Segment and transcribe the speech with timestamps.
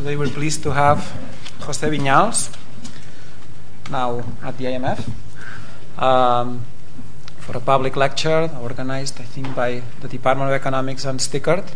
[0.00, 1.12] Today we're pleased to have
[1.60, 2.48] Jose Viñals,
[3.90, 4.98] now at the IMF,
[5.98, 6.64] um,
[7.36, 11.66] for a public lecture organized, I think, by the Department of Economics and STICERD.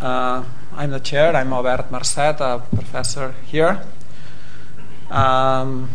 [0.00, 0.42] Uh,
[0.74, 3.80] I'm the chair, I'm Albert Marcet, a professor here.
[5.08, 5.90] Um,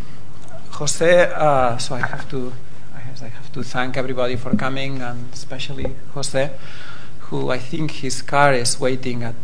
[0.80, 2.54] Jose, uh, so I have to,
[2.96, 6.52] I have to thank everybody for coming, and especially Jose,
[7.20, 9.36] who I think his car is waiting at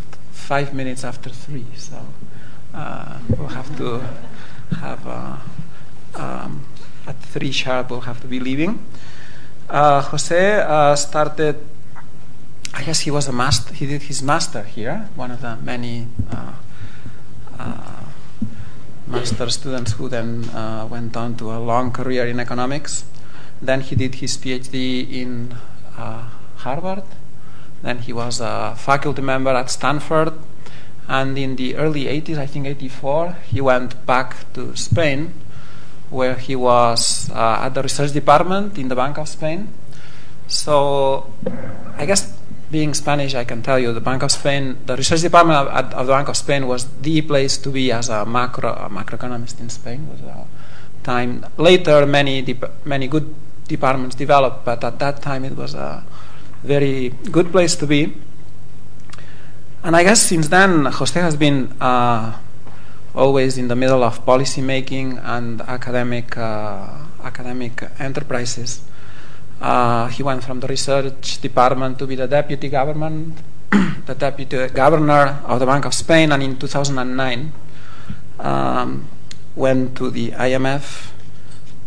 [0.43, 1.65] five minutes after three.
[1.77, 1.97] So
[2.73, 4.03] uh, we'll have to
[4.75, 5.37] have uh,
[6.15, 6.67] um,
[7.07, 7.89] at three sharp.
[7.89, 8.83] We'll have to be leaving.
[9.69, 11.55] Uh, Jose uh, started.
[12.73, 13.73] I guess he was a master.
[13.73, 15.07] He did his master here.
[15.15, 16.53] One of the many uh,
[17.59, 18.05] uh,
[19.07, 20.49] master students who then
[20.89, 23.05] went on to a long career in economics.
[23.61, 25.55] Then he did his PhD in
[26.57, 27.03] Harvard
[27.83, 30.33] then he was a faculty member at Stanford.
[31.07, 35.33] And in the early 80s, I think 84, he went back to Spain,
[36.09, 39.67] where he was uh, at the research department in the Bank of Spain.
[40.47, 41.33] So
[41.97, 42.33] I guess
[42.71, 46.07] being Spanish, I can tell you the Bank of Spain, the research department of, of
[46.07, 49.69] the Bank of Spain was the place to be as a macro a macroeconomist in
[49.69, 50.07] Spain.
[50.09, 50.47] Was a
[51.03, 52.41] time later many
[52.85, 53.35] many good
[53.67, 56.03] departments developed, but at that time it was a
[56.63, 58.13] very good place to be.
[59.83, 62.39] And I guess since then, Jose has been uh,
[63.13, 66.87] always in the middle of policy making and academic uh,
[67.23, 68.81] academic enterprises.
[69.61, 73.37] Uh, he went from the research department to be the deputy government,
[74.05, 77.51] the deputy governor of the Bank of Spain, and in 2009
[78.39, 79.07] um,
[79.55, 81.11] went to the IMF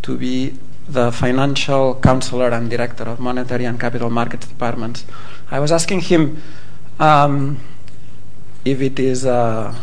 [0.01, 0.57] to be
[0.87, 5.05] the financial counselor and director of monetary and capital markets departments.
[5.51, 6.41] I was asking him
[6.99, 7.59] um,
[8.63, 9.73] if it is uh,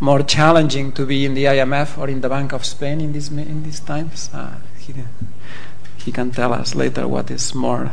[0.00, 3.30] more challenging to be in the IMF or in the Bank of Spain in these
[3.30, 4.30] in these times.
[4.32, 4.94] Uh, he,
[6.04, 7.92] he can tell us later what is more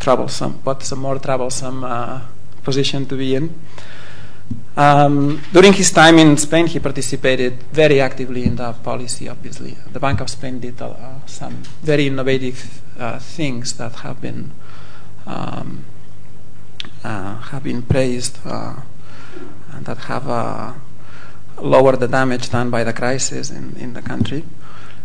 [0.00, 2.22] troublesome, what is a more troublesome uh,
[2.64, 3.54] position to be in.
[4.74, 9.76] Um, during his time in Spain, he participated very actively in the policy, obviously.
[9.92, 10.94] The Bank of Spain did uh,
[11.26, 14.52] some very innovative uh, things that have been
[15.26, 15.84] um,
[17.04, 18.76] uh, have been praised uh,
[19.72, 20.72] and that have uh,
[21.60, 24.44] lowered the damage done by the crisis in, in the country.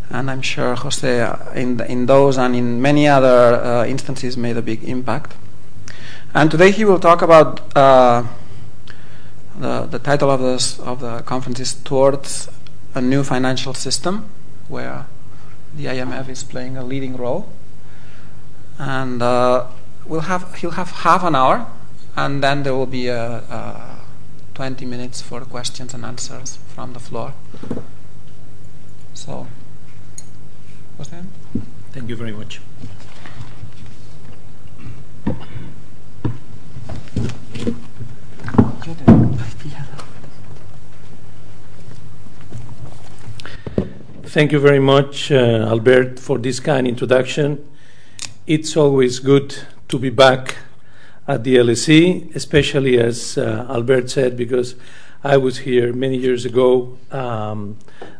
[0.09, 4.61] And I'm sure Jose, uh, in, in those and in many other instances, made a
[4.61, 5.35] big impact.
[6.33, 7.75] And today he will talk about
[9.57, 12.50] the, the title of, this, of the conference is Towards
[12.94, 14.29] a New Financial System,
[14.68, 15.06] where
[15.75, 17.50] the IMF is playing a leading role.
[18.78, 19.68] And uh,
[20.06, 21.68] we'll have, he'll have half an hour,
[22.16, 24.00] and then there will be a, a
[24.53, 27.34] 20 minutes for questions and answers from the floor.
[29.13, 29.47] So,
[30.97, 31.24] what's that?
[31.91, 32.62] Thank you very much.
[38.88, 39.16] Thank you
[44.59, 47.67] very much, uh, Albert, for this kind introduction.
[48.45, 49.55] It's always good
[49.87, 50.57] to be back
[51.27, 54.75] at the LSE, especially as uh, Albert said, because
[55.23, 57.79] I was here many years ago um,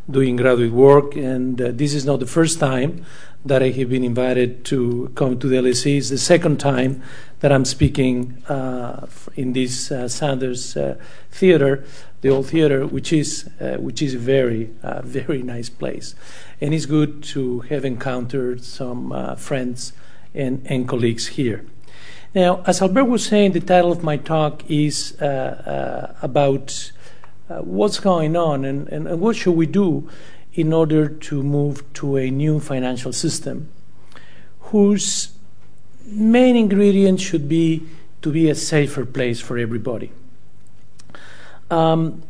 [0.10, 3.06] doing graduate work, and uh, this is not the first time
[3.48, 5.98] that I have been invited to come to the LSE.
[5.98, 7.02] It's the second time
[7.40, 10.98] that I'm speaking uh, in this uh, Sanders uh,
[11.32, 11.84] Theater,
[12.22, 16.16] the old theater, which is uh, which is a very uh, very nice place,
[16.60, 19.94] and it's good to have encountered some uh, friends
[20.34, 21.66] and, and colleagues here.
[22.34, 26.92] Now, as Albert was saying, the title of my talk is about
[27.48, 30.10] what's going on and, and, and what should we do
[30.58, 33.70] in order to move to a new financial system
[34.72, 35.30] whose
[36.06, 37.84] main ingredient should be
[38.24, 40.12] to be a safer place for everybody.
[41.70, 42.24] Um,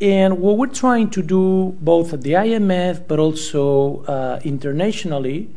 [0.00, 5.48] and what we're trying to do, both at the IMF but also uh, internationally,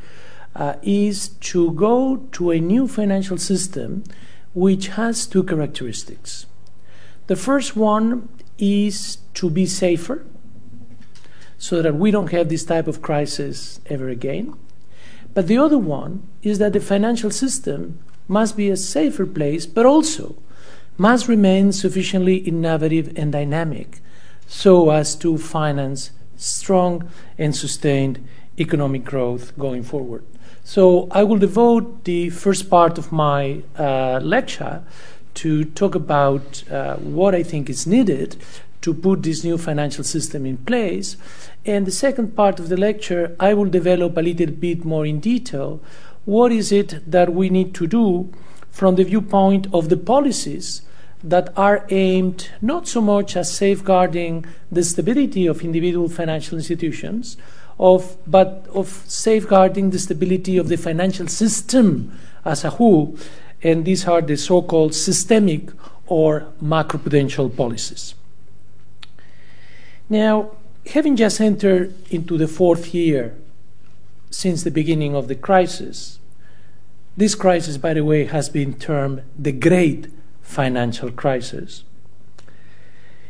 [0.56, 4.03] uh, is to go to a new financial system
[4.53, 6.45] which has two characteristics.
[7.27, 8.29] The first one
[8.59, 10.25] is to be safer
[11.61, 14.51] so that we don't have this type of crisis ever again.
[15.35, 19.85] But the other one is that the financial system must be a safer place, but
[19.85, 20.41] also
[20.97, 24.01] must remain sufficiently innovative and dynamic
[24.47, 28.27] so as to finance strong and sustained
[28.57, 30.25] economic growth going forward.
[30.63, 34.83] So I will devote the first part of my uh, lecture
[35.35, 38.37] to talk about uh, what I think is needed
[38.81, 41.15] to put this new financial system in place.
[41.65, 45.19] And the second part of the lecture, I will develop a little bit more in
[45.19, 45.79] detail
[46.25, 48.31] what is it that we need to do
[48.69, 50.81] from the viewpoint of the policies
[51.23, 57.37] that are aimed not so much as safeguarding the stability of individual financial institutions,
[57.79, 63.15] of, but of safeguarding the stability of the financial system as a whole,
[63.61, 65.69] and these are the so called systemic
[66.07, 68.15] or macroprudential policies.
[70.09, 70.51] Now,
[70.88, 73.36] having just entered into the fourth year
[74.30, 76.19] since the beginning of the crisis,
[77.16, 80.07] this crisis, by the way, has been termed the Great
[80.42, 81.83] Financial Crisis.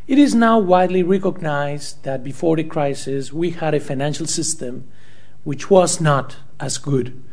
[0.07, 4.87] It is now widely recognized that before the crisis, we had a financial system
[5.43, 7.23] which was not as good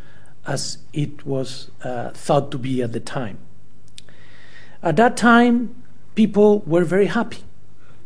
[0.46, 3.38] as it was uh, thought to be at the time.
[4.82, 5.74] At that time,
[6.14, 7.42] people were very happy.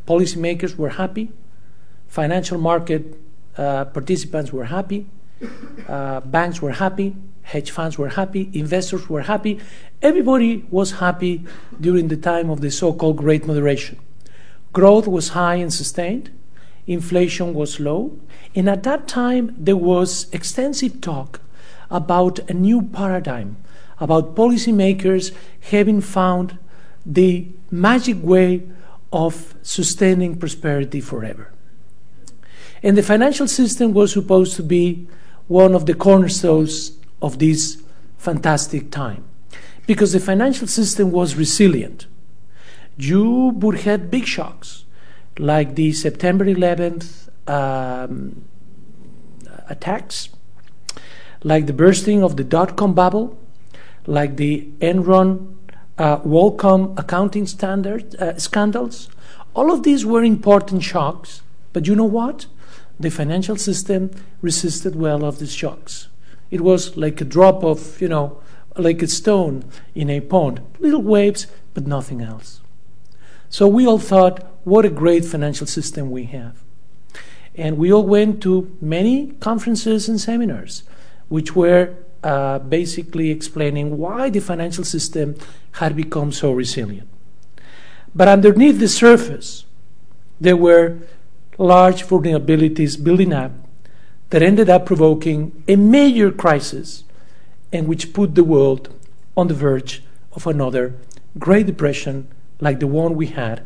[0.06, 1.30] Policymakers were happy.
[2.12, 3.18] Financial market
[3.56, 5.06] uh, participants were happy.
[5.88, 7.16] Uh, banks were happy.
[7.40, 8.50] Hedge funds were happy.
[8.52, 9.58] Investors were happy.
[10.02, 11.46] Everybody was happy
[11.80, 13.98] during the time of the so called Great Moderation.
[14.74, 16.28] Growth was high and sustained.
[16.86, 18.18] Inflation was low.
[18.54, 21.40] And at that time, there was extensive talk
[21.90, 23.56] about a new paradigm,
[24.00, 25.32] about policymakers
[25.70, 26.58] having found
[27.06, 28.68] the magic way
[29.14, 31.48] of sustaining prosperity forever.
[32.82, 35.06] And the financial system was supposed to be
[35.46, 37.82] one of the cornerstones of this
[38.16, 39.24] fantastic time
[39.86, 42.06] because the financial system was resilient.
[42.96, 44.84] You would have big shocks
[45.38, 48.44] like the September 11th um,
[49.68, 50.28] attacks,
[51.42, 53.38] like the bursting of the dot com bubble,
[54.06, 55.56] like the Enron
[55.98, 59.08] uh, WorldCom accounting standard uh, scandals.
[59.54, 61.42] All of these were important shocks,
[61.72, 62.46] but you know what?
[63.02, 64.12] The financial system
[64.42, 66.06] resisted well of these shocks.
[66.52, 68.40] It was like a drop of, you know,
[68.76, 72.60] like a stone in a pond, little waves, but nothing else.
[73.48, 76.62] So we all thought, what a great financial system we have.
[77.56, 80.84] And we all went to many conferences and seminars,
[81.28, 85.34] which were uh, basically explaining why the financial system
[85.72, 87.08] had become so resilient.
[88.14, 89.64] But underneath the surface,
[90.40, 90.98] there were
[91.58, 93.52] large vulnerabilities building up
[94.30, 97.04] that ended up provoking a major crisis
[97.72, 98.88] and which put the world
[99.36, 100.02] on the verge
[100.32, 100.94] of another
[101.38, 102.28] Great Depression
[102.60, 103.64] like the one we had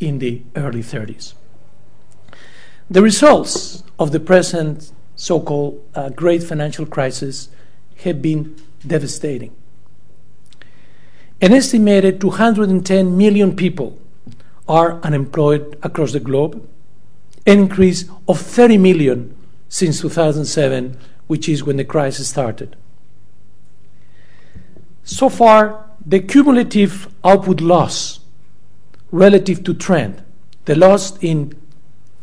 [0.00, 1.34] in the early 30s.
[2.90, 7.50] The results of the present so called uh, great financial crisis
[7.98, 8.56] have been
[8.86, 9.54] devastating.
[11.40, 13.98] An estimated 210 million people
[14.66, 16.66] are unemployed across the globe,
[17.46, 19.36] increase of 30 million
[19.68, 20.96] since 2007,
[21.26, 22.76] which is when the crisis started.
[25.04, 28.20] So far, the cumulative output loss
[29.10, 30.22] relative to trend,
[30.64, 31.54] the loss in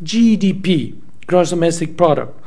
[0.03, 2.39] GDP, gross domestic product,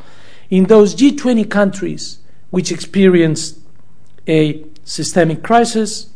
[0.49, 2.19] in those G20 countries
[2.51, 3.59] which experienced
[4.27, 6.11] a systemic crisis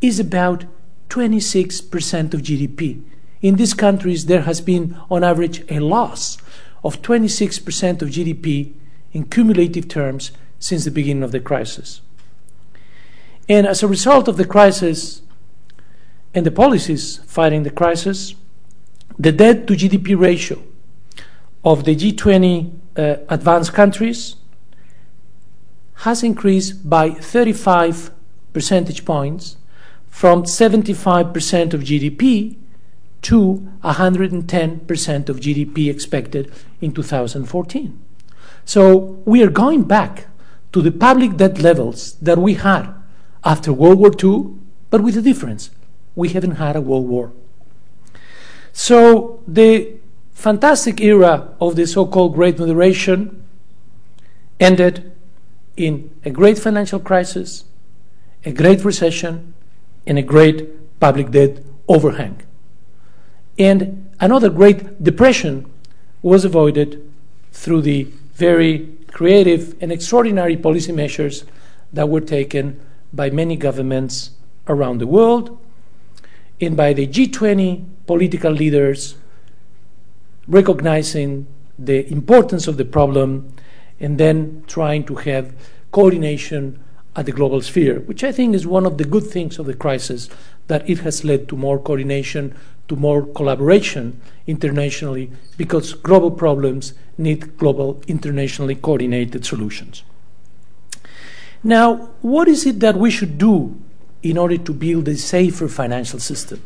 [0.00, 0.64] is about
[1.08, 3.02] 26% of GDP.
[3.42, 6.38] In these countries, there has been, on average, a loss
[6.84, 8.72] of 26% of GDP
[9.12, 12.02] in cumulative terms since the beginning of the crisis.
[13.48, 15.22] And as a result of the crisis
[16.34, 18.34] and the policies fighting the crisis,
[19.18, 20.62] the debt to GDP ratio
[21.64, 24.36] of the G20 uh, advanced countries
[25.94, 28.10] has increased by 35
[28.52, 29.56] percentage points
[30.08, 32.56] from 75% of GDP
[33.22, 38.00] to 110% of GDP expected in 2014.
[38.64, 40.28] So we are going back
[40.72, 42.94] to the public debt levels that we had
[43.44, 44.54] after World War II,
[44.90, 45.70] but with a difference.
[46.14, 47.32] We haven't had a world war.
[48.72, 49.94] So the
[50.32, 53.44] fantastic era of the so called Great Moderation
[54.58, 55.12] ended
[55.76, 57.64] in a great financial crisis,
[58.44, 59.54] a great recession,
[60.06, 62.42] and a great public debt overhang.
[63.60, 65.70] And another great depression
[66.22, 67.12] was avoided
[67.52, 71.44] through the very creative and extraordinary policy measures
[71.92, 72.80] that were taken
[73.12, 74.30] by many governments
[74.66, 75.58] around the world
[76.58, 79.16] and by the G20 political leaders
[80.48, 81.46] recognizing
[81.78, 83.52] the importance of the problem
[84.00, 85.52] and then trying to have
[85.92, 86.82] coordination
[87.14, 89.74] at the global sphere, which I think is one of the good things of the
[89.74, 90.30] crisis,
[90.68, 92.54] that it has led to more coordination
[92.90, 100.02] to more collaboration internationally because global problems need global, internationally coordinated solutions.
[101.62, 103.80] Now, what is it that we should do
[104.22, 106.62] in order to build a safer financial system?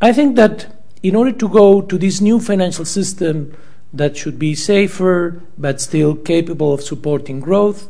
[0.00, 3.54] I think that in order to go to this new financial system
[3.92, 7.88] that should be safer but still capable of supporting growth,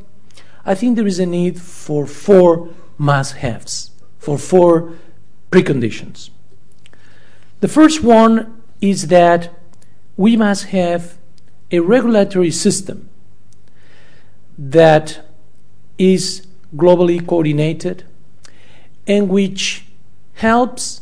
[0.67, 4.95] I think there is a need for four must haves, for four
[5.53, 6.31] preconditions.
[7.65, 9.49] The first one is that
[10.19, 11.17] we must have
[11.71, 13.09] a regulatory system
[14.59, 15.25] that
[15.97, 18.05] is globally coordinated
[19.07, 19.87] and which
[20.35, 21.01] helps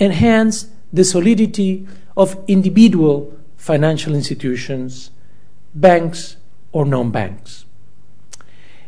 [0.00, 1.86] enhance the solidity
[2.16, 5.10] of individual financial institutions,
[5.74, 6.38] banks
[6.72, 7.66] or non banks.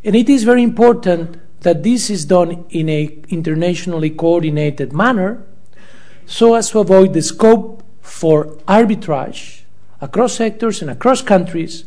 [0.03, 5.45] And it is very important that this is done in an internationally coordinated manner
[6.27, 9.63] so as to avoid the scope for arbitrage
[10.01, 11.85] across sectors and across countries,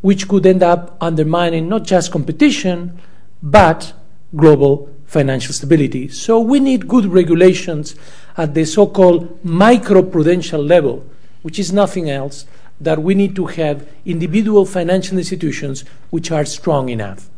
[0.00, 2.98] which could end up undermining not just competition,
[3.42, 3.92] but
[4.34, 6.08] global financial stability.
[6.08, 7.94] So we need good regulations
[8.36, 11.04] at the so called microprudential level,
[11.42, 12.46] which is nothing else
[12.80, 17.30] that we need to have individual financial institutions which are strong enough.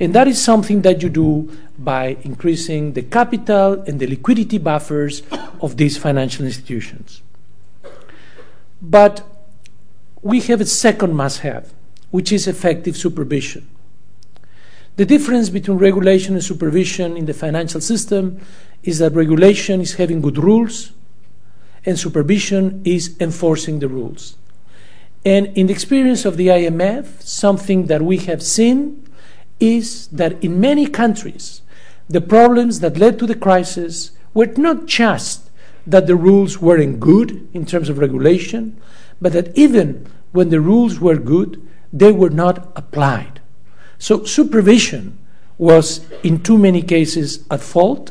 [0.00, 5.22] And that is something that you do by increasing the capital and the liquidity buffers
[5.60, 7.22] of these financial institutions.
[8.80, 9.24] But
[10.22, 11.72] we have a second must have,
[12.10, 13.68] which is effective supervision.
[14.96, 18.40] The difference between regulation and supervision in the financial system
[18.82, 20.92] is that regulation is having good rules
[21.84, 24.36] and supervision is enforcing the rules.
[25.24, 29.01] And in the experience of the IMF, something that we have seen
[29.62, 31.62] is that in many countries,
[32.08, 35.50] the problems that led to the crisis were not just
[35.86, 38.76] that the rules weren't good in terms of regulation,
[39.20, 43.40] but that even when the rules were good, they were not applied.
[43.98, 45.16] So supervision
[45.58, 48.10] was in too many cases at fault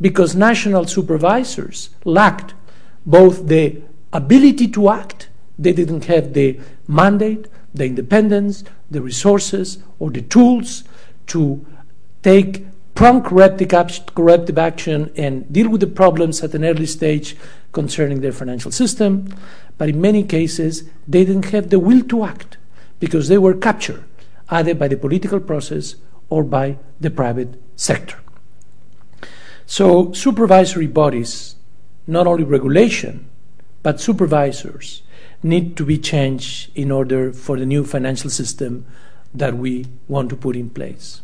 [0.00, 2.54] because national supervisors lacked
[3.06, 3.80] both the
[4.12, 10.84] ability to act, they didn't have the mandate, the independence, the resources, or the tools
[11.28, 11.64] to
[12.22, 17.36] take prompt corrective action and deal with the problems at an early stage
[17.72, 19.32] concerning their financial system.
[19.78, 22.58] But in many cases, they didn't have the will to act
[22.98, 24.04] because they were captured
[24.50, 25.94] either by the political process
[26.28, 28.18] or by the private sector.
[29.64, 31.54] So, supervisory bodies,
[32.06, 33.30] not only regulation,
[33.82, 35.02] but supervisors,
[35.42, 38.84] need to be changed in order for the new financial system
[39.34, 41.22] that we want to put in place.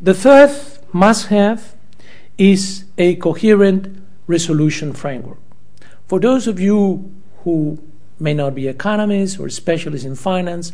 [0.00, 0.50] The third
[0.92, 1.76] must have
[2.38, 5.38] is a coherent resolution framework.
[6.08, 7.12] For those of you
[7.44, 7.78] who
[8.18, 10.72] may not be economists or specialists in finance,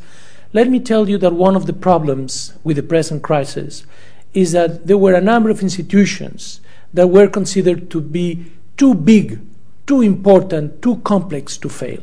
[0.52, 3.84] let me tell you that one of the problems with the present crisis
[4.32, 6.60] is that there were a number of institutions
[6.94, 9.40] that were considered to be too big,
[9.86, 12.02] too important, too complex to fail.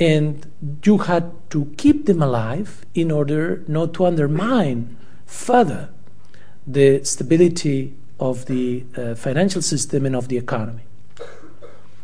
[0.00, 0.50] And
[0.84, 4.96] you had to keep them alive in order not to undermine
[5.26, 5.90] further
[6.66, 10.82] the stability of the uh, financial system and of the economy.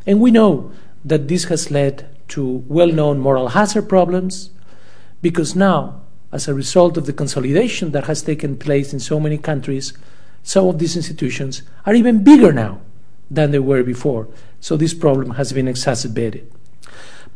[0.06, 0.72] And we know
[1.04, 4.50] that this has led to well known moral hazard problems
[5.22, 6.00] because now,
[6.32, 9.92] as a result of the consolidation that has taken place in so many countries,
[10.42, 12.80] some of these institutions are even bigger now
[13.30, 14.28] than they were before.
[14.60, 16.50] So this problem has been exacerbated.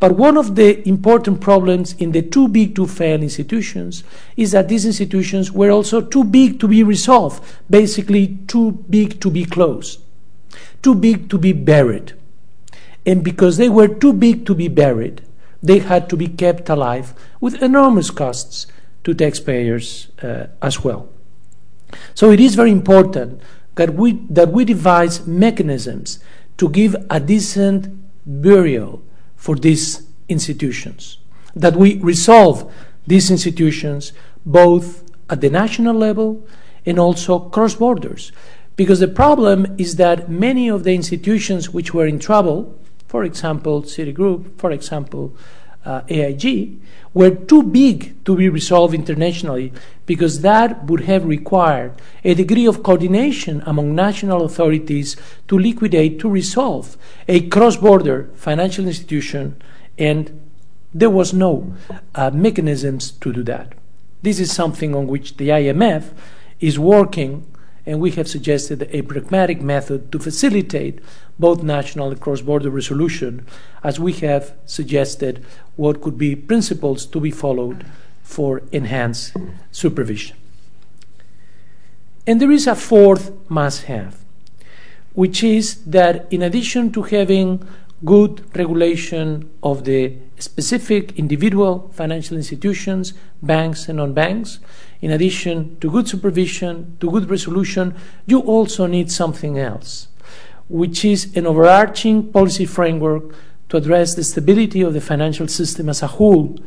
[0.01, 4.05] But one of the important problems in the too big to fail institutions
[4.37, 9.31] is that these institutions were also too big to be resolved, basically, too big to
[9.31, 10.01] be closed,
[10.83, 12.13] too big to be buried.
[13.07, 15.23] And because they were too big to be buried,
[15.63, 18.67] they had to be kept alive with enormous costs
[19.05, 21.09] to taxpayers uh, as well.
[22.15, 23.41] So it is very important
[23.77, 26.19] that we, that we devise mechanisms
[26.59, 27.89] to give a decent
[28.27, 29.03] burial
[29.45, 31.19] for these institutions,
[31.55, 32.73] that we resolve
[33.07, 34.15] these institutions
[34.47, 36.43] both at the national level
[36.87, 38.33] and also cross borders.
[38.75, 42.75] Because the problem is that many of the institutions which were in trouble,
[43.07, 45.37] for example, Citigroup, for example,
[45.87, 46.81] AIG,
[47.13, 49.73] were too big to be resolved internationally
[50.07, 51.93] because that would have required
[52.25, 55.17] a degree of coordination among national authorities
[55.49, 56.97] to liquidate, to resolve
[57.29, 59.57] a cross border financial institution,
[59.97, 60.41] and
[60.93, 61.75] there was no
[62.15, 63.73] uh, mechanisms to do that.
[64.23, 66.13] This is something on which the IMF
[66.61, 67.47] is working
[67.87, 71.01] and we have suggested a pragmatic method to facilitate
[71.39, 73.47] both national and cross border resolution,
[73.83, 75.45] as we have suggested
[75.77, 77.85] what could be principles to be followed
[78.23, 79.37] for enhanced
[79.71, 80.37] supervision.
[82.27, 84.17] And there is a fourth must have,
[85.13, 87.67] which is that in addition to having
[88.05, 94.59] good regulation of the specific individual financial institutions, banks and non banks,
[95.01, 97.95] in addition to good supervision, to good resolution,
[98.27, 100.09] you also need something else,
[100.69, 103.35] which is an overarching policy framework
[103.69, 106.59] to address the stability of the financial system as a whole,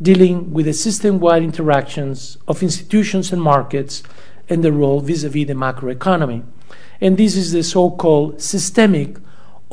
[0.00, 4.02] dealing with the system wide interactions of institutions and markets
[4.48, 6.44] and the role vis a vis the macroeconomy.
[7.00, 9.16] And this is the so called systemic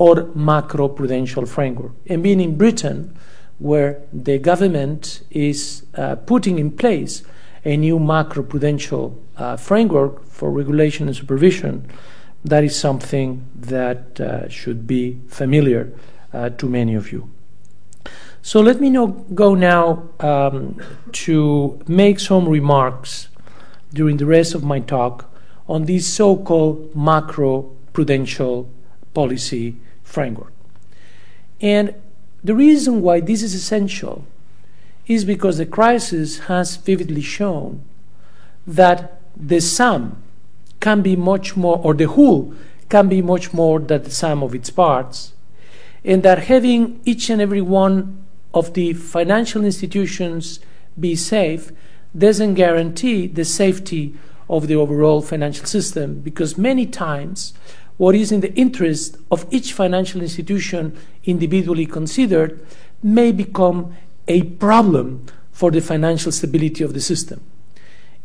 [0.02, 1.92] or macro prudential framework.
[2.08, 3.16] And being in Britain,
[3.60, 7.22] where the government is uh, putting in place
[7.64, 11.88] a new macro prudential uh, framework for regulation and supervision,
[12.44, 15.94] that is something that uh, should be familiar
[16.34, 17.30] uh, to many of you.
[18.42, 19.06] So let me now
[19.36, 20.82] go now um,
[21.26, 23.28] to make some remarks
[23.94, 25.32] during the rest of my talk
[25.68, 28.68] on this so called macro prudential
[29.14, 29.76] policy
[30.12, 30.54] framework.
[31.62, 31.94] And
[32.44, 34.26] the reason why this is essential
[35.08, 37.84] is because the crisis has vividly shown
[38.66, 40.22] that the sum
[40.80, 42.54] can be much more, or the whole
[42.90, 45.34] can be much more than the sum of its parts,
[46.04, 50.60] and that having each and every one of the financial institutions
[51.00, 51.72] be safe
[52.18, 54.14] doesn't guarantee the safety
[54.50, 57.54] of the overall financial system because many times
[58.02, 62.66] what is in the interest of each financial institution individually considered
[63.04, 63.96] may become
[64.28, 67.40] a problem for the financial stability of the system.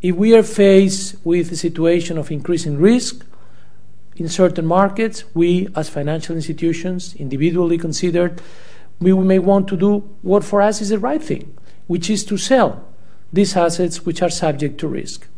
[0.01, 3.27] If we are faced with a situation of increasing risk
[4.17, 8.41] in certain markets, we as financial institutions, individually considered,
[8.99, 11.55] we may want to do what for us is the right thing,
[11.87, 12.83] which is to sell
[13.31, 15.29] these assets which are subject to risk.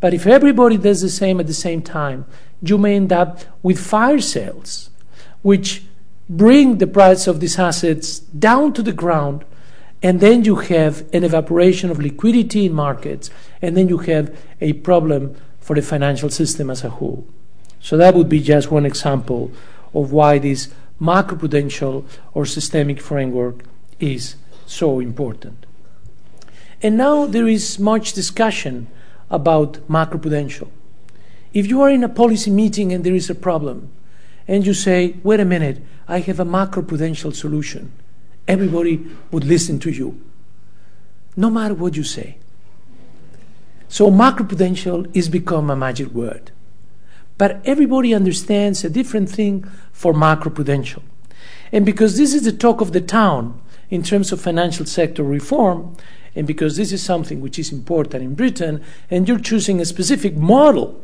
[0.00, 2.26] But if everybody does the same at the same time,
[2.68, 4.90] you may end up with fire sales,
[5.42, 5.84] which
[6.28, 9.44] bring the price of these assets down to the ground,
[10.02, 14.72] and then you have an evaporation of liquidity in markets, and then you have a
[14.74, 17.26] problem for the financial system as a whole.
[17.80, 19.50] So that would be just one example
[19.92, 20.68] of why this
[21.00, 23.64] macroprudential or systemic framework
[24.00, 25.66] is so important.
[26.82, 28.88] And now there is much discussion
[29.30, 30.68] about macroprudential.
[31.54, 33.90] If you are in a policy meeting and there is a problem,
[34.48, 37.92] and you say, wait a minute, I have a macroprudential solution,
[38.48, 40.20] everybody would listen to you,
[41.36, 42.38] no matter what you say.
[43.88, 46.50] So macroprudential is become a magic word.
[47.38, 49.62] But everybody understands a different thing
[49.92, 51.02] for macroprudential.
[51.70, 55.96] And because this is the talk of the town in terms of financial sector reform,
[56.34, 60.36] and because this is something which is important in Britain, and you're choosing a specific
[60.36, 61.00] model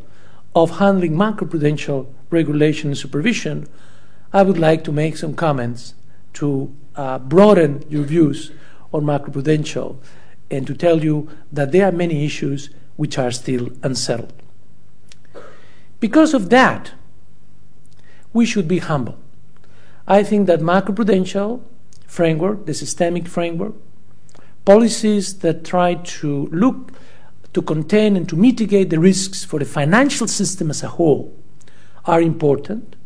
[0.54, 3.68] of handling macroprudential regulation and supervision,
[4.32, 5.94] I would like to make some comments
[6.34, 8.52] to uh, broaden your views
[8.92, 9.96] on macroprudential
[10.50, 14.32] and to tell you that there are many issues which are still unsettled.
[16.00, 16.92] Because of that,
[18.32, 19.18] we should be humble.
[20.06, 21.62] I think that macroprudential
[22.06, 23.74] framework, the systemic framework,
[24.64, 26.92] policies that try to look
[27.52, 31.34] to contain and to mitigate the risks for the financial system as a whole
[32.04, 32.96] are important.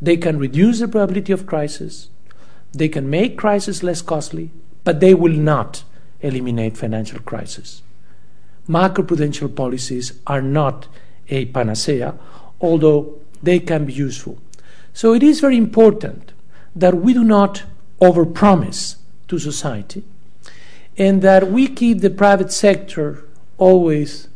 [0.00, 2.08] They can reduce the probability of crisis.
[2.72, 4.50] They can make crisis less costly,
[4.84, 5.84] but they will not
[6.20, 7.82] eliminate financial crisis.
[8.68, 10.88] Macroprudential policies are not
[11.28, 12.14] a panacea,
[12.60, 14.38] although they can be useful.
[14.92, 16.32] So it is very important
[16.74, 17.64] that we do not
[18.00, 18.96] overpromise
[19.28, 20.04] to society
[20.96, 23.24] and that we keep the private sector
[23.62, 24.28] always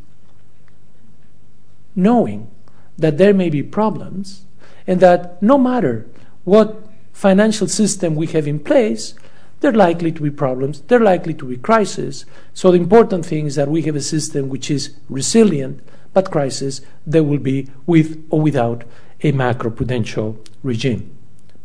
[1.95, 2.49] knowing
[2.97, 4.45] that there may be problems
[4.87, 6.07] and that no matter
[6.45, 9.15] what financial system we have in place,
[9.59, 12.25] there are likely to be problems, there are likely to be crises.
[12.53, 15.81] So the important thing is that we have a system which is resilient,
[16.13, 18.85] but crisis there will be with or without
[19.23, 21.03] a macroprudential regime.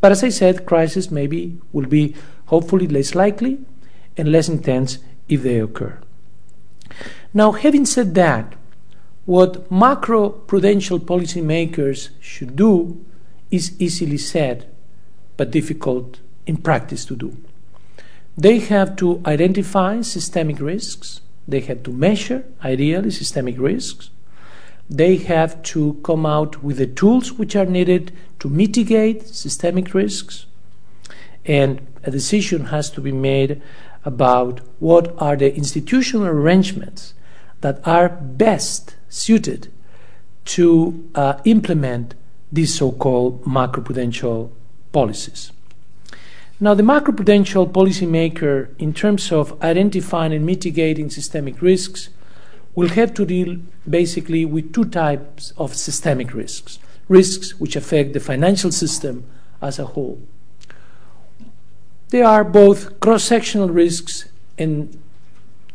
[0.01, 3.61] But as I said, crisis maybe will be hopefully less likely
[4.17, 4.99] and less intense
[5.29, 5.99] if they occur.
[7.35, 8.55] Now, having said that,
[9.25, 13.05] what macro prudential policymakers should do
[13.51, 14.67] is easily said,
[15.37, 17.37] but difficult in practice to do.
[18.37, 24.11] They have to identify systemic risks, they have to measure, ideally, systemic risks.
[24.89, 30.47] They have to come out with the tools which are needed to mitigate systemic risks,
[31.45, 33.63] and a decision has to be made
[34.05, 37.15] about what are the institutional arrangements
[37.61, 39.73] that are best suited
[40.45, 42.15] to uh, implement
[42.51, 44.51] these so called macroprudential
[44.91, 45.53] policies.
[46.61, 52.09] Now, the macroprudential policymaker, in terms of identifying and mitigating systemic risks,
[52.75, 58.21] will have to deal basically with two types of systemic risks risks which affect the
[58.21, 59.25] financial system
[59.61, 60.21] as a whole.
[62.13, 65.01] They are both cross sectional risks and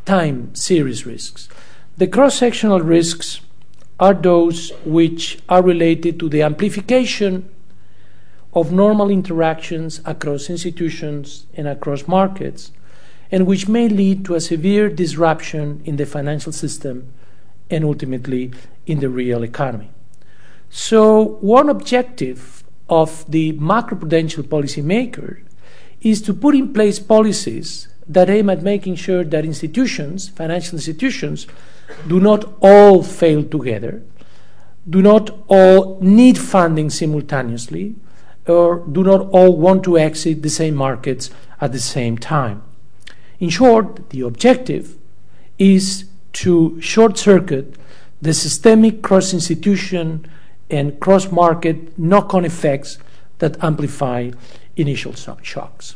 [0.06, 1.50] time series risks.
[1.97, 3.41] The cross sectional risks
[4.00, 7.50] are those which are related to the amplification
[8.54, 12.71] of normal interactions across institutions and across markets,
[13.32, 17.12] and which may lead to a severe disruption in the financial system
[17.71, 18.52] and ultimately
[18.86, 19.89] in the real economy.
[20.69, 25.41] So, one objective of the macroprudential policymaker
[26.01, 31.47] is to put in place policies that aim at making sure that institutions, financial institutions,
[32.07, 34.03] do not all fail together,
[34.89, 37.95] do not all need funding simultaneously,
[38.47, 41.29] or do not all want to exit the same markets
[41.60, 42.63] at the same time.
[43.39, 44.95] In short, the objective
[45.60, 47.75] is to short circuit
[48.21, 50.25] the systemic cross institution
[50.69, 52.97] and cross market knock on effects
[53.39, 54.31] that amplify
[54.77, 55.95] initial shocks.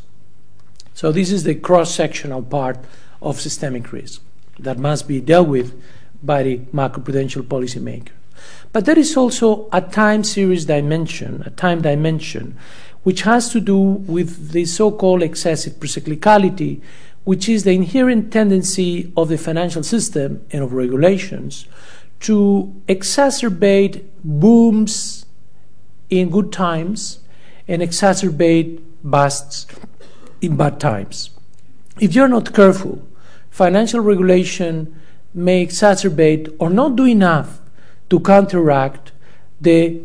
[0.94, 2.78] So, this is the cross sectional part
[3.22, 4.20] of systemic risk
[4.58, 5.80] that must be dealt with
[6.22, 8.10] by the macroprudential policymaker.
[8.72, 12.56] But there is also a time series dimension, a time dimension,
[13.02, 16.80] which has to do with the so called excessive procyclicality,
[17.24, 21.66] which is the inherent tendency of the financial system and of regulations
[22.20, 25.26] to exacerbate booms
[26.08, 27.18] in good times
[27.72, 29.66] and exacerbate busts
[30.42, 31.30] in bad times.
[31.98, 33.02] If you're not careful,
[33.48, 35.00] financial regulation
[35.32, 37.60] may exacerbate or not do enough
[38.10, 39.12] to counteract
[39.58, 40.02] the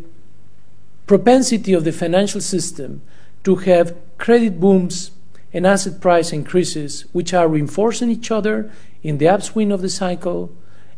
[1.06, 3.02] propensity of the financial system
[3.44, 5.10] to have credit booms
[5.52, 10.50] and asset price increases, which are reinforcing each other in the upswing of the cycle,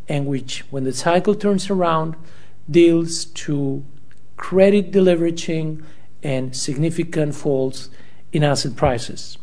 [0.09, 2.15] and which, when the cycle turns around,
[2.71, 3.85] deals to
[4.37, 5.83] credit deleveraging
[6.23, 7.91] and significant falls
[8.33, 9.39] in asset prices.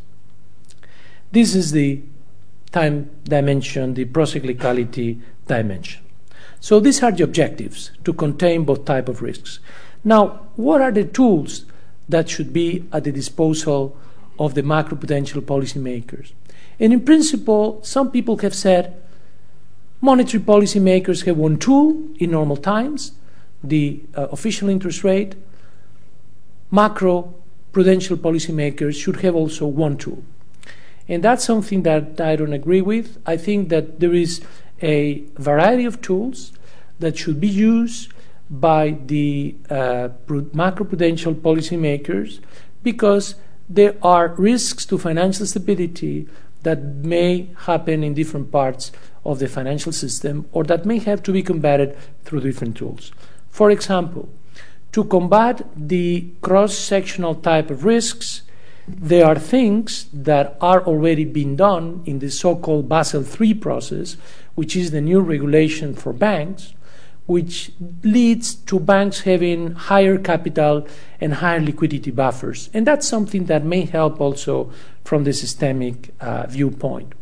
[1.32, 2.02] This is the
[2.72, 6.04] time dimension, the procyclicality dimension.
[6.60, 9.60] So these are the objectives to contain both type of risks.
[10.04, 11.66] Now, what are the tools
[12.10, 13.98] that should be at the disposal
[14.40, 16.32] of the macroprudential policymakers?
[16.80, 18.96] And in principle, some people have said
[20.02, 23.14] monetary policymakers have one tool in normal times,
[23.64, 25.36] the uh, official interest rate.
[26.72, 27.34] Macro
[27.72, 30.24] prudential policymakers should have also one tool.
[31.08, 33.18] And that's something that I don't agree with.
[33.26, 34.42] I think that there is
[34.82, 36.52] a variety of tools
[37.00, 38.12] that should be used
[38.50, 42.40] by the uh, macroprudential policymakers
[42.84, 43.36] because
[43.70, 46.28] there are risks to financial stability
[46.64, 48.92] that may happen in different parts
[49.26, 53.12] of the financial system or that may have to be combated through different tools.
[53.50, 54.30] For example,
[54.92, 58.42] to combat the cross sectional type of risks,
[58.88, 64.16] there are things that are already being done in the so called Basel III process,
[64.56, 66.74] which is the new regulation for banks,
[67.26, 67.72] which
[68.04, 70.88] leads to banks having higher capital
[71.20, 72.70] and higher liquidity buffers.
[72.74, 74.72] And that's something that may help also
[75.04, 77.14] from the systemic uh, viewpoint.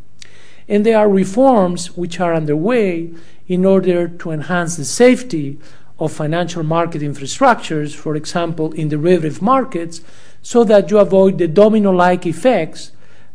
[0.67, 3.11] And there are reforms which are underway
[3.47, 5.59] in order to enhance the safety
[5.99, 10.01] of financial market infrastructures, for example, in derivative markets,
[10.41, 12.91] so that you avoid the domino like effects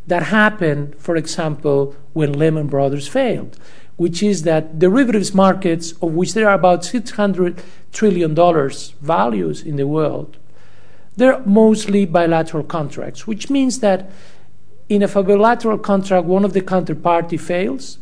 [0.06, 3.58] that happened, for example, when Lehman Brothers failed,
[3.96, 7.60] which is that derivatives markets, of which there are about $600
[7.92, 8.34] trillion
[9.00, 10.36] values in the world,
[11.16, 14.10] they're mostly bilateral contracts, which means that
[14.88, 17.98] in a bilateral contract, one of the counterparty fails,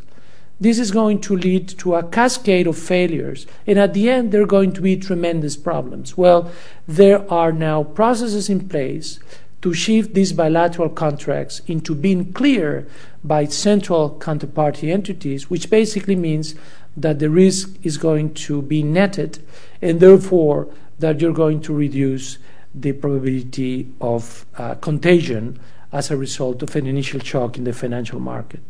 [0.60, 3.46] this is going to lead to a cascade of failures.
[3.66, 6.16] And at the end, there are going to be tremendous problems.
[6.16, 6.50] Well,
[6.86, 9.20] there are now processes in place
[9.62, 12.88] to shift these bilateral contracts into being clear
[13.24, 16.54] by central counterparty entities, which basically means
[16.96, 19.38] that the risk is going to be netted
[19.80, 20.68] and therefore
[20.98, 22.38] that you're going to reduce
[22.74, 25.58] the probability of uh, contagion
[25.92, 28.60] as a result of an initial shock in the financial market.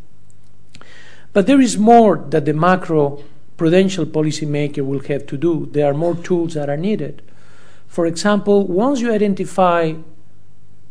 [1.32, 3.22] But there is more that the macro
[3.56, 5.68] prudential policymaker will have to do.
[5.72, 7.22] There are more tools that are needed.
[7.86, 9.94] For example, once you identify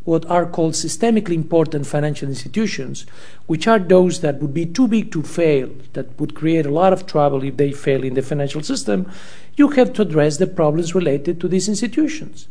[0.03, 3.05] what are called systemically important financial institutions,
[3.45, 6.93] which are those that would be too big to fail, that would create a lot
[6.93, 9.09] of trouble if they fail in the financial system,
[9.57, 12.47] you have to address the problems related to these institutions.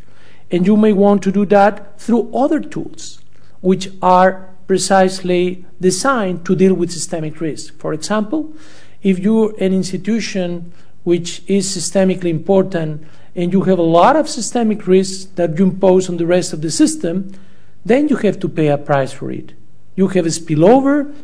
[0.51, 3.21] And you may want to do that through other tools,
[3.63, 7.79] which are precisely designed to deal with systemic risk.
[7.79, 8.53] For example,
[9.03, 10.73] if you're an institution
[11.05, 16.09] which is systemically important and you have a lot of systemic risks that you impose
[16.09, 17.33] on the rest of the system,
[17.85, 19.53] then you have to pay a price for it.
[19.95, 21.15] You have a spillover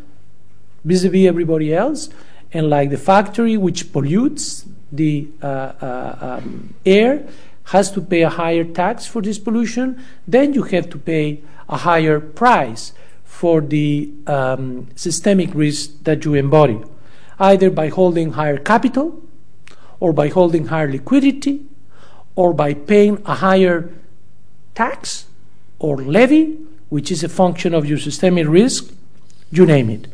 [0.85, 2.11] vis a vis everybody else,
[2.53, 5.47] and like the factory which pollutes the uh,
[5.81, 7.27] uh, um, air
[7.65, 11.79] has to pay a higher tax for this pollution, then you have to pay a
[11.79, 12.93] higher price
[13.43, 16.81] for the um, systemic risk that you embody,
[17.41, 19.21] either by holding higher capital,
[19.99, 21.67] or by holding higher liquidity,
[22.37, 23.91] or by paying a higher
[24.77, 25.27] tax
[25.81, 26.57] or levy,
[26.89, 28.95] which is a function of your systemic risk,
[29.51, 30.07] you name it.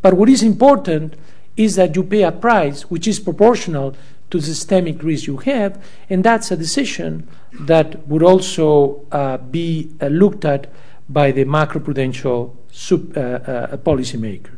[0.00, 1.14] But what is important
[1.56, 3.96] is that you pay a price which is proportional
[4.30, 7.26] to the systemic risk you have, and that's a decision
[7.58, 10.70] that would also uh, be uh, looked at
[11.08, 12.54] by the macroprudential
[12.90, 14.56] Uh, uh, policymaker.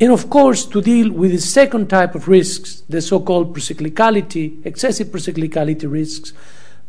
[0.00, 4.64] And of course, to deal with the second type of risks, the so called procyclicality,
[4.64, 6.32] excessive procyclicality risks,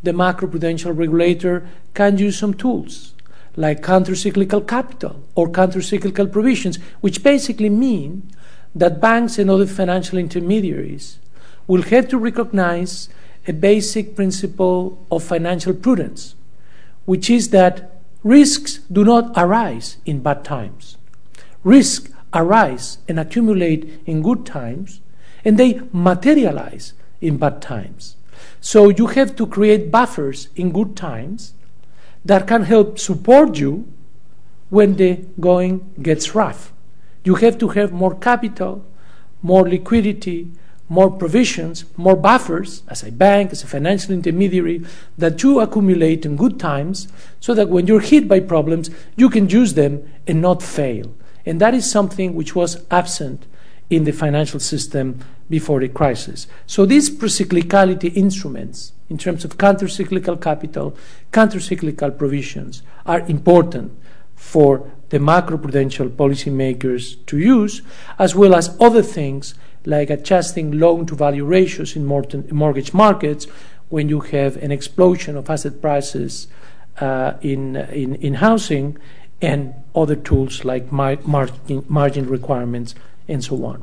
[0.02, 3.12] the macroprudential regulator can use some tools
[3.54, 8.28] like countercyclical capital or countercyclical provisions, which basically mean
[8.74, 11.18] that banks and other financial intermediaries
[11.66, 13.10] will have to recognize
[13.46, 16.34] a basic principle of financial prudence,
[17.04, 17.91] which is that
[18.22, 20.96] risks do not arise in bad times.
[21.64, 25.00] Risks arise and accumulate in good times,
[25.44, 28.16] and they materialize in bad times.
[28.60, 31.54] So you have to create buffers in good times
[32.24, 33.92] that can help support you
[34.70, 36.72] when the going gets rough.
[37.24, 38.84] You have to have more capital,
[39.42, 40.50] more liquidity,
[40.88, 44.84] more provisions, more buffers as a bank, as a financial intermediary
[45.16, 47.08] that you accumulate in good times
[47.40, 51.14] so that when you're hit by problems, you can use them and not fail.
[51.46, 53.46] And that is something which was absent
[53.90, 56.46] in the financial system before the crisis.
[56.66, 60.96] So these procyclicality instruments, in terms of countercyclical capital,
[61.32, 63.98] countercyclical provisions, are important
[64.34, 67.82] for the macroprudential policymakers to use,
[68.18, 73.46] as well as other things like adjusting loan to value ratios in mortgage markets
[73.88, 76.46] when you have an explosion of asset prices
[77.00, 78.96] uh, in, in, in housing
[79.40, 82.94] and other tools like margin requirements
[83.28, 83.82] and so on.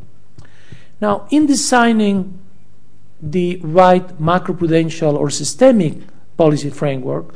[1.02, 2.40] Now, in designing
[3.22, 5.96] the right macroprudential or systemic
[6.38, 7.34] policy framework,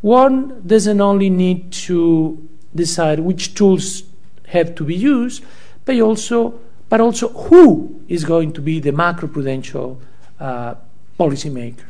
[0.00, 4.02] one doesn't only need to decide which tools
[4.48, 5.44] have to be used,
[5.84, 9.98] but also, but also who is going to be the macroprudential
[10.40, 10.74] uh,
[11.18, 11.84] policymaker.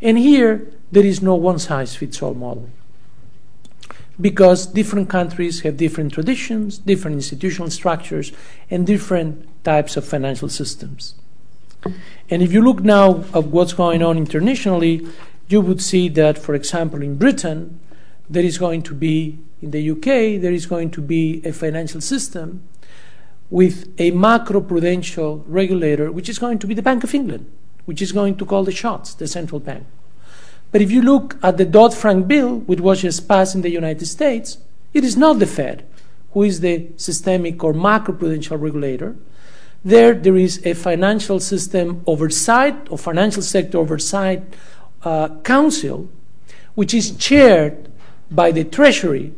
[0.00, 2.70] And here, there is no one size fits all model
[4.20, 8.32] because different countries have different traditions, different institutional structures,
[8.70, 11.14] and different types of financial systems.
[12.28, 15.06] And if you look now at what's going on internationally,
[15.48, 17.78] you would see that, for example, in Britain,
[18.28, 22.00] there is going to be, in the UK, there is going to be a financial
[22.00, 22.62] system
[23.50, 27.50] with a macro prudential regulator, which is going to be the Bank of England,
[27.86, 29.86] which is going to call the shots, the central bank.
[30.70, 33.70] But if you look at the Dodd Frank bill, which was just passed in the
[33.70, 34.58] United States,
[34.92, 35.86] it is not the Fed
[36.32, 39.16] who is the systemic or macroprudential regulator.
[39.84, 44.42] There, there is a financial system oversight or financial sector oversight
[45.02, 46.08] uh, council,
[46.74, 47.90] which is chaired
[48.30, 49.32] by the Treasury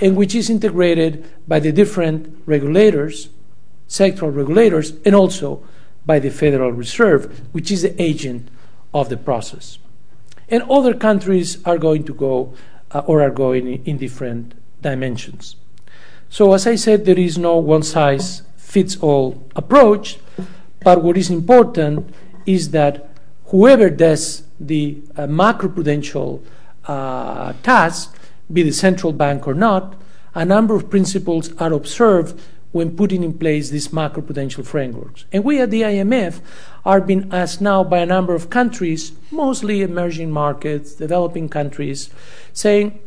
[0.00, 3.30] and which is integrated by the different regulators,
[3.88, 5.64] sectoral regulators, and also
[6.04, 8.48] by the Federal Reserve, which is the agent
[8.94, 9.78] of the process.
[10.48, 12.54] And other countries are going to go
[12.92, 15.56] uh, or are going in different dimensions.
[16.30, 20.18] So, as I said, there is no one size fits all approach,
[20.84, 22.14] but what is important
[22.46, 23.10] is that
[23.46, 26.42] whoever does the uh, macroprudential
[26.86, 28.16] uh, task,
[28.50, 29.94] be the central bank or not,
[30.34, 32.40] a number of principles are observed
[32.72, 35.24] when putting in place these macroprudential frameworks.
[35.32, 36.40] And we at the IMF
[36.84, 42.10] are being asked now by a number of countries, mostly emerging markets, developing countries,
[42.52, 42.98] saying,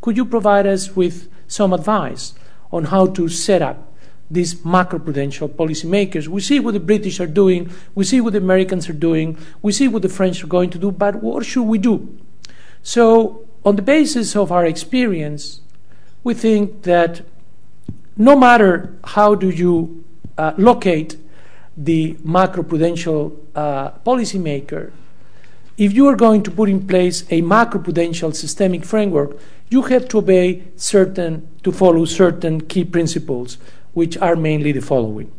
[0.00, 2.34] could you provide us with some advice
[2.70, 3.92] on how to set up
[4.32, 6.26] these macroprudential policymakers.
[6.26, 9.72] We see what the British are doing, we see what the Americans are doing, we
[9.72, 12.18] see what the French are going to do, but what should we do?
[12.82, 15.60] So, on the basis of our experience,
[16.24, 17.20] we think that
[18.16, 20.04] no matter how do you
[20.38, 21.16] uh, locate
[21.76, 24.92] the macroprudential uh, policymaker,
[25.78, 29.38] if you are going to put in place a macroprudential systemic framework,
[29.70, 33.56] you have to obey certain, to follow certain key principles,
[33.94, 35.32] which are mainly the following.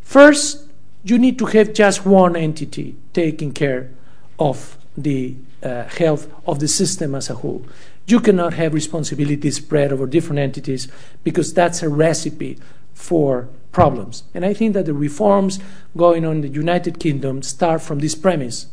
[0.00, 0.66] First,
[1.04, 3.90] you need to have just one entity taking care
[4.38, 7.64] of the uh, health of the system as a whole.
[8.06, 10.88] You cannot have responsibility spread over different entities
[11.22, 12.58] because that's a recipe
[12.94, 14.24] for problems.
[14.34, 15.60] And I think that the reforms
[15.96, 18.66] going on in the United Kingdom start from this premise.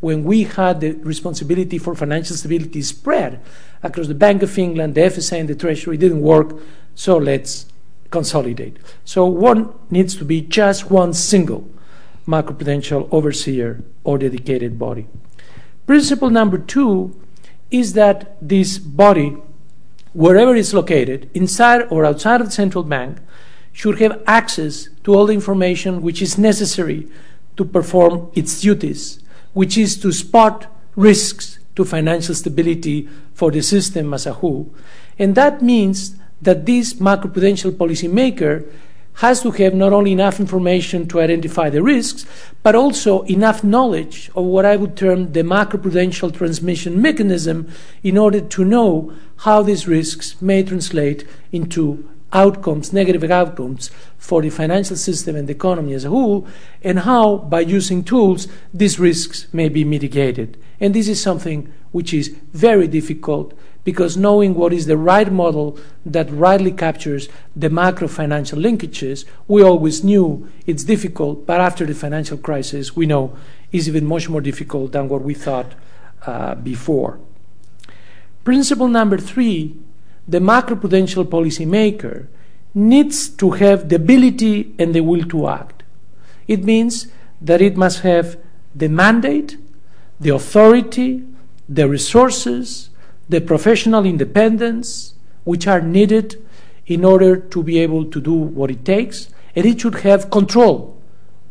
[0.00, 3.40] When we had the responsibility for financial stability spread
[3.82, 6.54] across the Bank of England, the FSA, and the Treasury, didn't work,
[6.94, 7.66] so let's
[8.10, 8.76] consolidate.
[9.04, 11.68] So one needs to be just one single
[12.26, 15.06] macroprudential overseer or dedicated body.
[15.86, 17.14] Principle number two
[17.70, 19.36] is that this body,
[20.12, 23.18] wherever it's located, inside or outside of the central bank,
[23.72, 27.06] should have access to all the information which is necessary
[27.56, 29.20] to perform its duties,
[29.52, 34.74] which is to spot risks to financial stability for the system as a whole.
[35.18, 38.64] And that means that this macroprudential policymaker
[39.16, 42.26] has to have not only enough information to identify the risks,
[42.62, 47.68] but also enough knowledge of what I would term the macroprudential transmission mechanism
[48.02, 54.50] in order to know how these risks may translate into outcomes, negative outcomes for the
[54.50, 56.46] financial system and the economy as a whole,
[56.82, 60.58] and how, by using tools, these risks may be mitigated.
[60.78, 63.54] And this is something which is very difficult
[63.86, 69.62] because knowing what is the right model that rightly captures the macro financial linkages, we
[69.62, 73.36] always knew it's difficult, but after the financial crisis, we know
[73.70, 75.74] is even much more difficult than what we thought
[76.26, 77.20] uh, before.
[78.42, 79.76] Principle number three
[80.28, 82.26] the macroprudential policymaker
[82.74, 85.84] needs to have the ability and the will to act.
[86.48, 87.06] It means
[87.40, 88.36] that it must have
[88.74, 89.56] the mandate,
[90.18, 91.22] the authority,
[91.68, 92.90] the resources,
[93.28, 96.42] the professional independence which are needed
[96.86, 100.96] in order to be able to do what it takes, and it should have control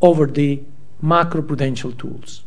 [0.02, 0.62] over the
[1.04, 2.44] macroprudential tools.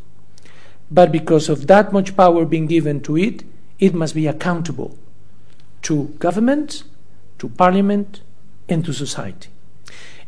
[0.90, 3.44] But because of that much power being given to it,
[3.78, 4.96] it must be accountable
[5.82, 6.84] to government,
[7.38, 8.22] to parliament,
[8.68, 9.50] and to society.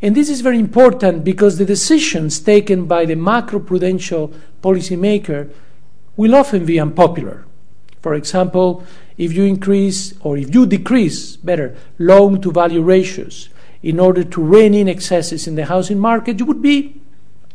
[0.03, 4.33] And this is very important because the decisions taken by the macroprudential
[4.63, 5.51] policymaker
[6.17, 7.45] will often be unpopular.
[8.01, 8.85] For example,
[9.19, 13.49] if you increase or if you decrease, better, loan to value ratios
[13.83, 17.01] in order to rein in excesses in the housing market, you would be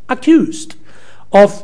[0.10, 0.76] accused
[1.32, 1.64] of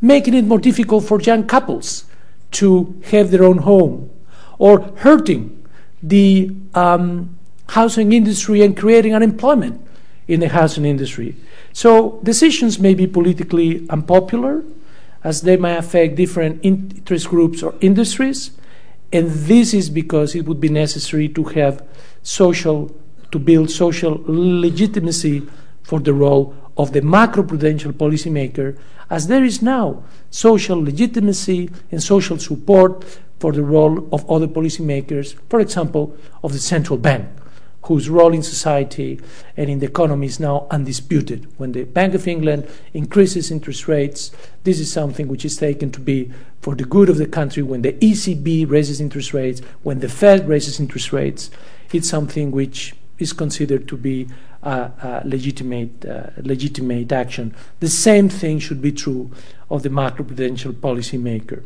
[0.00, 2.04] making it more difficult for young couples
[2.52, 4.10] to have their own home
[4.58, 5.64] or hurting
[6.02, 7.36] the um,
[7.70, 9.80] housing industry and creating unemployment
[10.28, 11.36] in the housing industry.
[11.72, 14.64] So decisions may be politically unpopular,
[15.26, 18.52] as they may affect different interest groups or industries,
[19.12, 21.84] and this is because it would be necessary to have
[22.22, 22.94] social,
[23.32, 25.42] to build social legitimacy
[25.82, 28.78] for the role of the macroprudential policymaker,
[29.10, 33.04] as there is now social legitimacy and social support
[33.40, 37.26] for the role of other policymakers, for example, of the central bank,
[37.86, 39.20] whose role in society
[39.56, 41.46] and in the economy is now undisputed.
[41.56, 44.32] When the Bank of England increases interest rates,
[44.64, 47.62] this is something which is taken to be for the good of the country.
[47.62, 51.48] When the ECB raises interest rates, when the Fed raises interest rates,
[51.92, 54.28] it's something which is considered to be
[54.64, 57.54] a, a legitimate, uh, legitimate action.
[57.78, 59.30] The same thing should be true
[59.70, 61.62] of the macroprudential policymaker.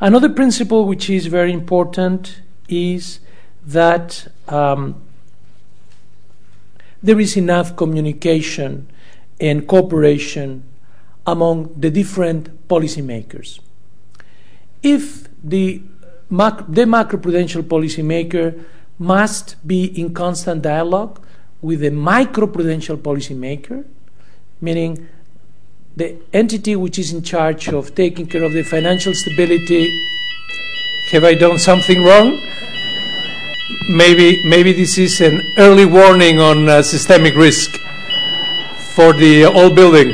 [0.00, 3.20] Another principle which is very important is
[3.66, 5.00] that um,
[7.02, 8.88] there is enough communication
[9.40, 10.64] and cooperation
[11.26, 13.60] among the different policymakers.
[14.82, 15.82] If the,
[16.30, 18.64] mac- the macroprudential policymaker
[18.98, 21.20] must be in constant dialogue
[21.60, 23.84] with the microprudential policymaker,
[24.60, 25.08] meaning
[25.96, 29.90] the entity which is in charge of taking care of the financial stability.
[31.10, 32.40] Have I done something wrong?
[33.88, 37.78] Maybe, maybe this is an early warning on uh, systemic risk
[38.94, 40.10] for the uh, old building.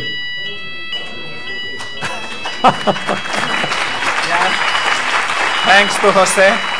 [5.69, 6.78] Thanks to Jose.